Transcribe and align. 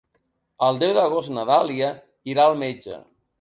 El 0.67 0.79
deu 0.83 0.93
d'agost 0.99 1.31
na 1.35 1.43
Dàlia 1.51 1.91
irà 2.35 2.49
al 2.53 2.59
metge. 2.65 2.99